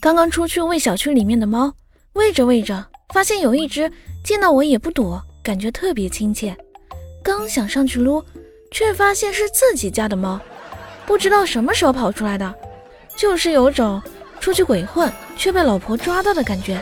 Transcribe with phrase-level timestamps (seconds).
[0.00, 1.72] 刚刚出去喂小区里面的猫
[2.14, 3.90] 喂着喂着发现有一只
[4.24, 6.56] 见到我也不躲感觉特别亲切。
[7.22, 8.24] 刚想上去撸
[8.70, 10.40] 却发现是自己家的猫
[11.06, 12.54] 不知道什么时候跑出来的
[13.16, 14.00] 就是有种
[14.40, 16.80] 出去鬼混却被老婆抓到的感觉。